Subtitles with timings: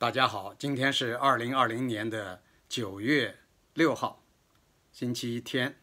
[0.00, 3.36] 大家好，今天是二零二零年的九月
[3.74, 4.22] 六号，
[4.92, 5.76] 星期天。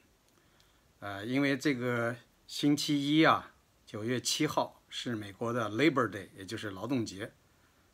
[0.99, 2.15] 呃，因为这个
[2.47, 3.51] 星期一啊，
[3.85, 7.33] 九月七号是美国的 Labor Day，也就是劳动节，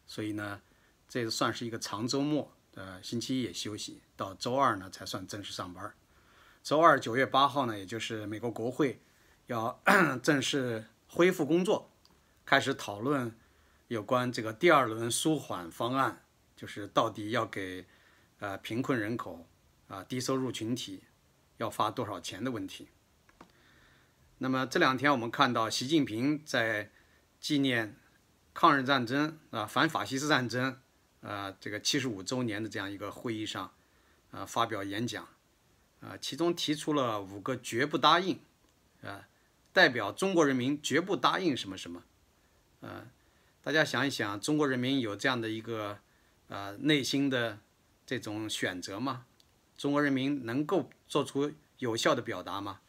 [0.06, 0.62] 所以呢，
[1.10, 2.56] 这算是一个长周末。
[2.76, 5.92] 呃，星期一也休息，到周二呢才算正式上班。
[6.62, 9.02] 周二九月八号呢，也就是美国国会
[9.48, 9.82] 要
[10.22, 11.90] 正式恢复工作，
[12.46, 13.36] 开始讨论。
[13.92, 16.24] 有关这个第二轮舒缓方案，
[16.56, 17.86] 就是到底要给
[18.40, 19.46] 呃贫困人口
[19.90, 21.04] 啊低收入群体
[21.58, 22.88] 要发多少钱的问题。
[24.38, 26.90] 那么这两天我们看到习近平在
[27.42, 27.98] 纪念
[28.54, 30.80] 抗日战争啊反法西斯战争
[31.20, 33.74] 啊这个七十五周年的这样一个会议上
[34.32, 35.28] 啊发表演讲
[36.00, 38.40] 啊，其中提出了五个绝不答应
[39.04, 39.28] 啊，
[39.74, 42.04] 代表中国人民绝不答应什么什么
[42.80, 43.08] 啊。
[43.64, 46.00] 大家想一想，中国人民有这样的一个
[46.48, 47.60] 呃内心的
[48.08, 49.26] 这种选择吗？
[49.78, 52.80] 中国人民能够做出有效的表达吗？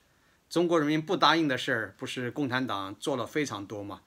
[0.49, 4.01] 中国人民不答应的事儿，不是共产党做了非常多吗？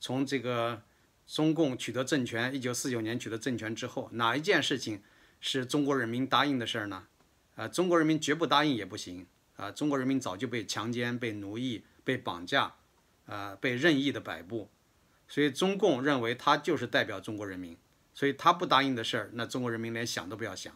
[0.00, 0.82] 从这个
[1.24, 5.00] 中共取得政权，一九四九年取得政权之后，哪一件事情
[5.40, 7.06] 是中国人民答应的事儿呢？
[7.54, 9.24] 啊，中国人民绝不答应也不行
[9.54, 9.70] 啊！
[9.70, 12.74] 中国人民早就被强奸、被奴役、被绑架，
[13.26, 14.68] 啊，被任意的摆布。
[15.32, 17.74] 所以中共认为他就是代表中国人民，
[18.12, 20.70] 所以他不答应的事儿，那中国人民连想都不要想。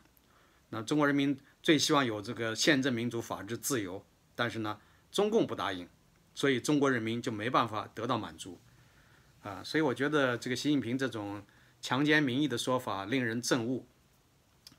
[0.70, 4.02] 那中国人民最希望有这个宪政、民主、法治、自由，
[4.34, 4.80] 但是呢，
[5.12, 5.86] 中共不答应，
[6.34, 8.58] 所以中国人民就没办法得到满足。
[9.42, 11.44] 啊，所以我觉得这个习近平这种
[11.82, 13.84] 强奸民意的说法令人憎恶。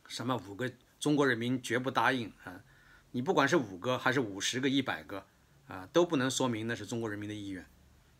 [0.07, 2.63] 什么五个中国人民绝不答应啊？
[3.11, 5.27] 你不管是五个还是五十个、一百个
[5.67, 7.63] 啊，都不能说明那是中国人民的意愿。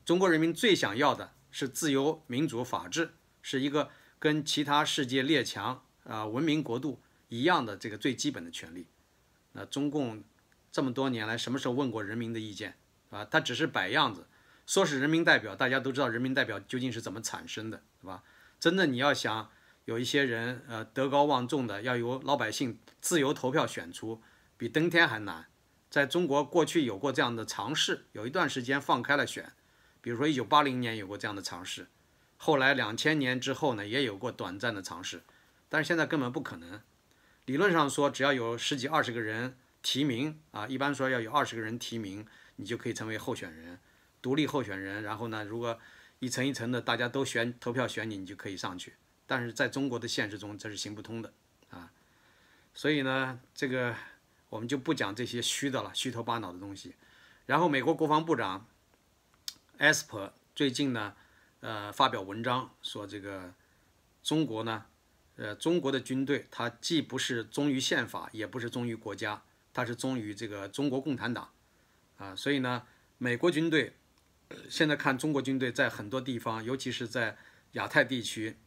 [0.06, 1.34] 中国人民最想要的。
[1.52, 8.88] 是自由、民主、法治，是一个跟其他世界列强啊文明国度一样的这个最基本的权利。
[9.54, 10.24] 那中共
[10.72, 12.78] 这么多年来，什么时候问过人民的意见
[13.10, 13.26] 啊？
[13.26, 14.28] 他只是摆样子，
[14.66, 18.24] 说是人民代表，大家都知道人民代表究竟是怎么产生的，是吧？
[18.60, 19.50] 真的你要想
[19.86, 24.22] 有一些人呃德高望重的，要由老百姓自由投票选出，
[24.58, 25.48] 比登天还难。
[25.90, 29.54] 在中国过去有过这样的尝试，有一段时间放开了选。
[30.08, 31.86] 比如说，一九八零年有过这样的尝试，
[32.38, 35.22] 后来两千年之后呢，也有过短暂的尝试，
[35.68, 36.82] 但是现在根本不可能。
[37.44, 42.26] 理论上说，只要有十几二十个人提名啊，一般说要有二十个人提名，
[42.56, 43.82] 你就可以成为候选人，
[44.22, 45.04] 独立候选人。
[45.04, 45.78] 然后呢，如果
[46.20, 48.94] 一层一层的大家都选投票选你，你就可以上去。
[49.26, 51.34] 但是在中国的现实中，这是行不通的
[51.70, 51.92] 啊。
[52.74, 53.94] 所以呢，这个
[54.48, 56.96] 我们就不讲这些虚的了，虚头巴脑的东西。
[57.46, 58.66] 然后美国国防部长。
[59.80, 61.14] Esper 最近呢，
[61.60, 63.54] 呃，发表文章说，这个
[64.24, 64.86] 中国呢，
[65.36, 71.52] 呃，中国的军队它既不是忠于宪法，也不是忠于国家，它是忠于这个中国共产党，
[72.18, 72.88] 啊，所以呢，
[73.20, 73.94] 美国军队
[74.68, 77.38] 现在看中国军队在很多地方，尤其是在
[77.74, 78.58] 亚太地区，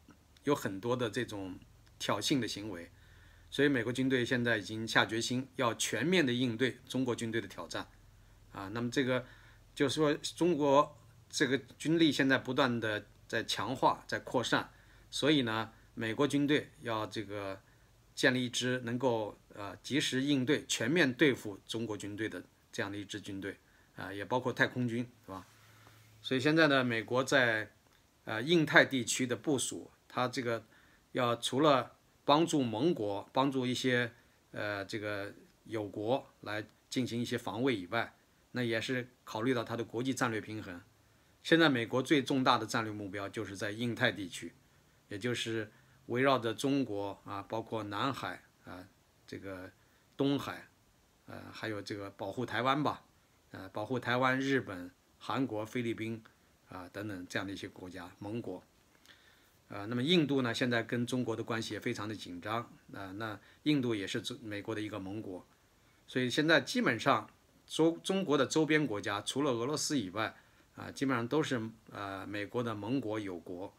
[0.45, 1.59] 有很多的这种
[1.99, 2.89] 挑衅的行为，
[3.51, 7.89] 所以美国军队现在已经下决心要全面的应对中国军队的挑战，
[8.53, 9.27] 啊，那么这个
[9.75, 10.97] 就是说中国。
[11.31, 14.69] 这个军力现在不断的在强化，在扩散，
[15.11, 17.61] 所以呢，美国军队要这个
[18.15, 22.43] 建立一支能够呃及时应对、全面对付中国军队的
[22.73, 23.57] 这样的一支军队
[23.97, 25.47] 啊，也包括太空军，是吧？
[26.21, 27.71] 所以现在呢，美国在
[28.25, 30.65] 呃印太地区的部署，它这个
[31.13, 31.93] 要除了
[32.25, 34.13] 帮助盟国、帮助一些
[34.51, 35.33] 呃这个
[35.65, 38.15] 友国来进行一些防卫以外，
[38.51, 40.81] 那也是考虑到它的国际战略平衡。
[41.43, 44.53] 现在美国最重大的战略目标就是在印太地区，
[45.09, 45.73] 也就是
[46.07, 48.87] 围绕着中国啊，包括南海啊，
[49.27, 49.71] 这个
[50.19, 50.69] 东海，
[51.27, 53.03] 呃，还有这个保护台湾吧，
[53.53, 56.23] 呃，保护台湾、日本、韩国、菲律宾
[56.69, 58.63] 啊等等这样的一些国家盟国，
[59.69, 65.47] 呃，那么印度呢，现在跟中国的关系也非常的紧张啊，那印度也是中美国的一个盟国，
[66.07, 67.31] 所以现在基本上
[67.67, 70.37] 中中国的周边国家除了俄罗斯以外。
[70.81, 71.61] 啊，基本上都是
[71.93, 73.77] 呃美国的盟国友国。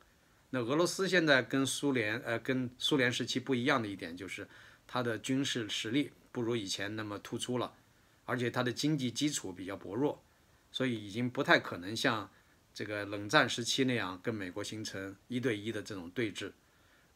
[0.52, 4.48] 那俄罗斯现在跟苏联呃跟苏联时期不一样的一点就是，
[4.86, 7.74] 它的军事实力不如以前那么突出了，
[8.26, 10.22] 而且它的经济基础比较薄弱，
[10.72, 12.30] 所以已经不太可能像
[12.72, 16.52] 这个冷战时期那样跟美国形成一对一的这种对峙。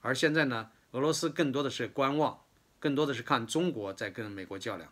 [0.02, 2.42] 而现在呢，俄罗斯更多的是观望，
[2.80, 4.92] 更多的是看中国在跟美国较量。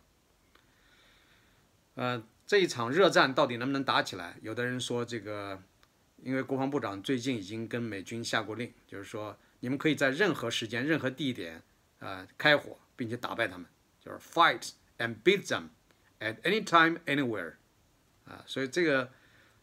[1.96, 2.22] 呃。
[2.46, 4.36] 这一场热战到底能不能打起来？
[4.42, 5.62] 有的人说，这个
[6.22, 11.62] 因为国防部长最近已经跟美军下过令，就是说你们可以在任何时间、任何地点
[12.00, 13.66] 啊开火，并且打败他们，
[13.98, 15.68] 就是 fight and beat them
[16.20, 17.54] at any time anywhere
[18.26, 19.10] 啊，所以这个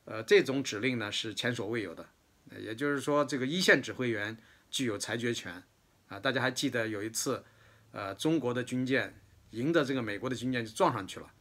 [0.05, 2.09] 呃这种指令呢是前所未有的，
[2.57, 4.35] 也就是说这个一线指挥员
[4.71, 5.63] 具有裁决权
[6.07, 6.19] 啊。
[6.19, 7.43] 大家还记得有一次，
[7.91, 11.31] 呃中国的军舰迎着这个美国的军舰就撞上去了，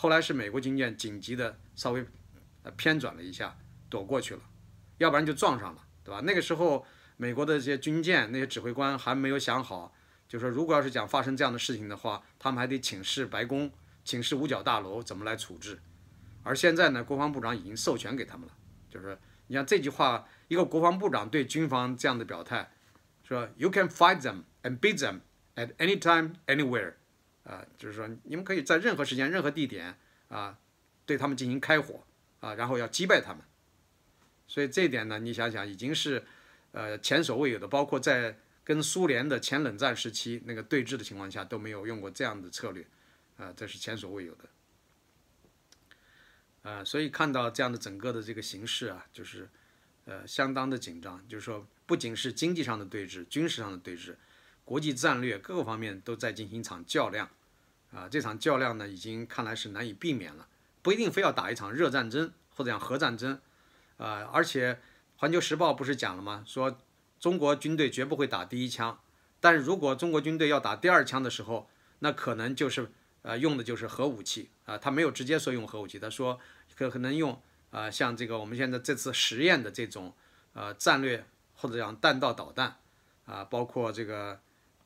[0.00, 2.02] 后来是美国军舰紧急的稍微
[2.62, 3.54] 呃偏转了一下
[3.90, 4.40] 躲过去了，
[4.96, 6.22] 要不然就撞上了，对吧？
[6.24, 6.86] 那个时候
[7.18, 9.92] 美国的这些军舰那些指挥官还没有想好，
[10.26, 13.70] 就说如果要是讲发生这样的事情的话，他们还得请示白宫，
[14.02, 15.78] 请示五角大楼怎么来处置。
[16.42, 18.54] 而现在呢，国防部长已经授权给他们了，
[18.88, 19.18] 就是
[19.48, 22.70] 你像这句话，一个国防部长对军方这样的表态，
[23.22, 25.20] 说 “You can fight them and beat them
[25.56, 26.94] at any time, anywhere”，
[27.44, 29.96] 啊，就是说你们可以在任何时间、任何地点
[30.28, 30.58] 啊，
[31.06, 32.04] 对他们进行开火
[32.40, 33.42] 啊，然后要击败他们。
[34.46, 36.24] 所以这一点呢，你想想，已经是
[36.72, 42.86] 呃前所未有的，包括在跟苏联的前冷战时期那个对峙的情况下都没有用过这样的策略，
[43.36, 44.44] 啊，这是前所未有的。
[46.62, 49.48] 啊，所以看到这样的整个的这个形势啊，就是，
[50.04, 51.26] 呃，相当的紧张。
[51.26, 54.14] 就是说，不仅是经济上的对峙、军事上的对峙，
[54.64, 57.28] 国际战略各个方面都在进行一场较量。
[57.92, 60.46] 啊，这场较量呢，已经看来是难以避免了。
[60.82, 63.40] 不一定非要打一场热战争或者讲核战争。
[63.96, 64.74] 啊，而且
[65.16, 66.44] 《环球时报》不是讲了吗？
[66.46, 66.78] 说
[67.18, 69.00] 中国军队绝不会打第一枪，
[69.40, 71.68] 但是如果中国军队要打第二枪的时候，
[71.98, 72.90] 那可能就是。
[73.22, 76.40] 呃，用的就是核武器啊，他没有直接说用核武器，他说
[76.74, 77.38] 可可能用
[77.70, 80.14] 啊，像这个我们现在这次实验的这种
[80.54, 82.78] 呃战略或者讲弹道导弹
[83.26, 84.40] 啊，包括这个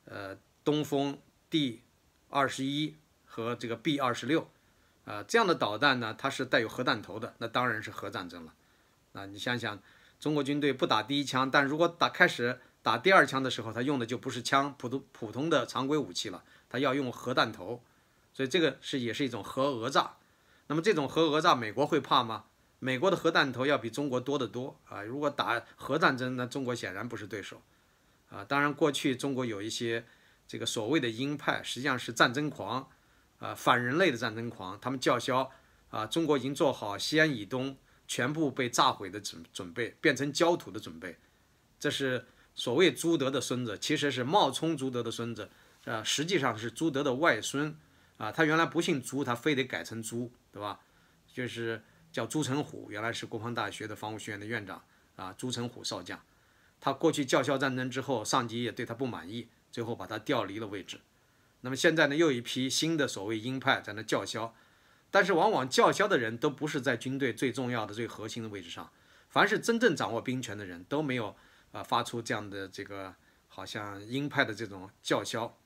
[0.04, 1.18] 呃东风
[1.50, 1.82] D
[2.28, 4.48] 二十一和这个 B 二十六
[5.04, 8.54] 啊这样的导弹呢，它是带有核弹头的，那当然是核战争了。
[9.12, 9.80] 啊，你想想，
[10.18, 17.82] 中国军队不打第一枪，但如果打开始打第二枪的时候，他用的就不是枪，普通普通的常规武器了，他要用核弹头。
[18.32, 20.16] 所以这个是也是一种核讹诈，
[20.66, 22.46] 那么这种核讹诈，美国会怕吗？
[22.80, 25.00] 美国的核弹头要比中国多得多啊！
[25.02, 27.62] 如果打核战争，那中国显然不是对手
[28.28, 28.44] 啊！
[28.44, 30.04] 当然，过去中国有一些
[30.46, 32.88] 这个所谓的鹰派，实际上是战争狂
[33.38, 35.50] 啊，反人类的战争狂，他们叫嚣
[35.90, 37.76] 啊，中国已经做好西安以东
[38.06, 41.16] 全部被炸毁的准准备，变成焦土的准备，
[41.78, 45.50] 这是所谓朱德的孙子，其实是冒充朱德的孙子
[45.84, 47.76] 啊，实际上是朱德的外孙。
[48.16, 50.78] 啊，他原来不姓朱，他非得改成朱，对吧？
[51.26, 51.82] 就是
[52.12, 54.80] 叫朱成虎，原来是国防大学的防务学院的院长
[55.16, 56.16] 啊，朱成虎少将。
[56.84, 61.00] 他过去叫嚣战争之后，上级也对他不满意，最后把他调离了位置。
[61.62, 64.54] 那么现在呢，又一批新的所谓鹰派在那叫嚣，
[65.10, 68.92] 但是往往叫嚣的人都不是在军队最重要的、最核心的位置上，
[69.30, 71.34] 凡是真正掌握兵权的人都没有
[71.72, 73.14] 啊发出这样的这个
[73.48, 75.56] 好像鹰派的这种叫嚣。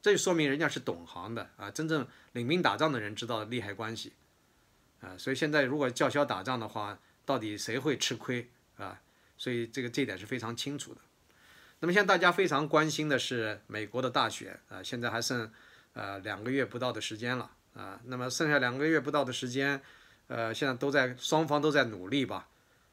[0.00, 4.12] 这就说明人家是懂行的啊，真正领兵打仗的人知道利害关系
[5.00, 9.00] 啊，所以现在如果叫嚣打仗的话，到底谁会吃亏啊？
[9.38, 11.00] 所以这个这点是非常清楚的。
[11.80, 15.50] 那么现在大家非常关心的是美国的大选啊，现在还剩
[15.94, 19.80] 呃两个月不到的时间了啊，那么剩下两个月不到的时间，
[20.26, 22.48] 呃，现在都在双方都在努力吧，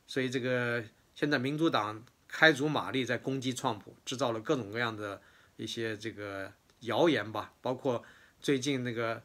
[0.07, 0.81] 所以这个
[1.15, 5.21] 现在民主党开足马力在攻击川普，制造了各种各样的
[5.57, 6.54] 一些这个。
[6.81, 8.04] 谣言吧，包括
[8.40, 9.23] 最近那个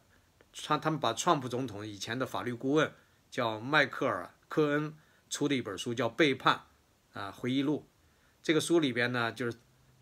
[0.50, 2.90] 川，他们把川普总统以前的法律顾问
[3.30, 4.96] 叫迈克尔·科恩
[5.28, 6.54] 出的一本书叫《背叛》
[7.12, 7.88] 啊回忆录，
[8.42, 9.56] 这个书里边呢，就是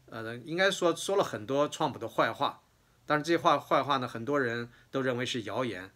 [0.06, 2.62] 呃，应该说说了很多川普的坏话，
[3.06, 5.90] 但是这些话坏话呢，很多人都认为是谣言，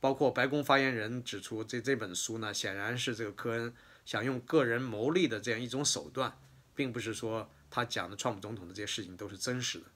[0.00, 6.36] 包括白宫发言人指出，这这本书呢，显然是这个科恩想用个人牟利的这样一种手段，
[6.74, 9.86] 并不是说他讲的川普总统的这些事情都是真实的。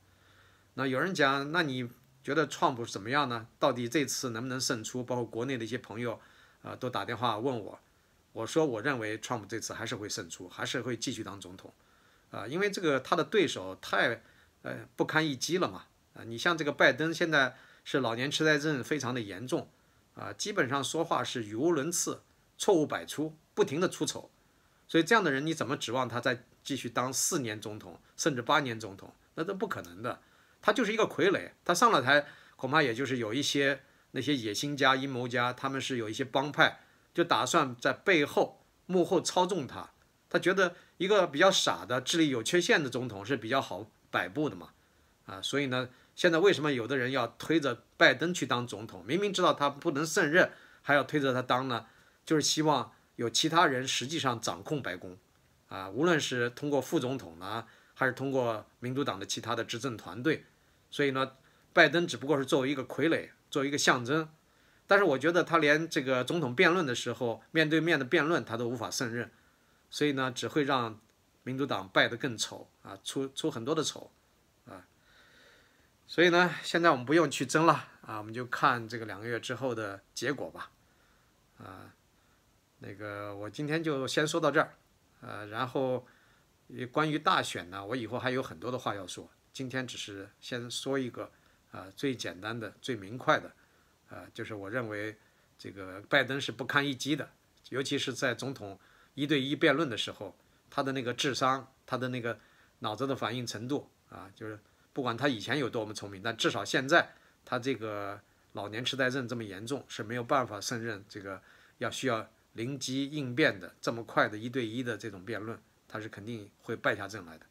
[0.75, 1.89] 那有人讲，那你
[2.23, 3.49] 觉得川普怎么样呢？
[3.59, 5.03] 到底这次能不能胜出？
[5.03, 6.21] 包括国内的一些朋友，
[6.63, 7.81] 啊，都打电话问我。
[8.37, 11.73] 我说，我认为川普这次还是会胜出，还是会继续当总统，
[12.31, 14.21] 啊，因为这个他的对手太，
[14.61, 15.87] 呃，不堪一击了嘛。
[16.13, 19.71] 啊，你像这个拜登现在是老年痴呆症非常的严重，
[20.15, 22.21] 啊，基本上说话是语无伦次，
[22.59, 24.31] 错误百出，不停的出丑。
[24.87, 29.15] 所以这样的人你怎么指望他再继续当四年总统，甚至八年总统？
[29.37, 30.21] 那都不可能的。
[30.61, 32.27] 他就是一个傀儡，他上了台，
[32.57, 36.81] 恐怕也就是有一些那些野心家、阴谋家，他们是有一些帮派，
[37.17, 39.89] 就打算在背后幕后操纵他。
[40.29, 44.69] 他觉得一个比较傻的、智力有缺陷的总统是比较好摆布的嘛，
[45.25, 49.03] 啊，所以呢，现在为什么有的人要推着拜登去当总统？
[49.07, 50.51] 明明知道他不能胜任，
[50.83, 51.87] 还要推着他当呢？
[52.27, 55.17] 就是希望有其他人实际上掌控白宫，
[55.69, 57.67] 啊，无论是通过副总统呢。
[57.99, 60.45] 还是通过民主党的其他的执政团队。
[60.91, 61.33] 所以呢，
[61.73, 64.29] 拜登只不过是作为一个傀儡，作为一个象征。
[64.87, 69.31] 但是我觉得他连这个总统辩论的时候，面对面的辩论他都无法胜任，
[69.91, 70.99] 所以呢，只会让
[71.43, 74.11] 民主党败得更丑啊，出出很多的丑
[74.67, 74.87] 啊。
[76.07, 80.71] 所以呢，现在我们不用去争了啊，我们就看这个两个月之后的结果吧。
[81.59, 81.93] 啊，
[82.79, 84.75] 那个我今天就先说到这儿，
[85.21, 86.07] 呃，然后
[86.93, 91.31] 关于大选呢，我以后还有很多的话要说，今天只是先说一个
[91.73, 93.53] 啊，最简单的、最明快的。
[94.09, 95.17] 啊，就是我认为
[95.59, 97.29] 这个拜登是不堪一击的，
[97.71, 98.79] 尤其是在总统
[99.15, 100.37] 一对一辩论的时候，
[100.71, 102.39] 他的那个智商，他的那个
[102.81, 104.59] 脑子的反应程度啊，就是
[104.93, 108.21] 不管他以前有多么聪明，但至少现在他这个
[108.53, 111.43] 老年痴呆症这么严重，是没有办法胜任这个
[111.79, 115.59] 要需要灵机应变的这么快的一对一的这种辩论，
[115.89, 117.47] 他是肯定会败下阵来的。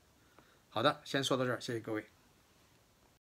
[0.69, 2.14] 好的，先说到这儿，谢谢各位。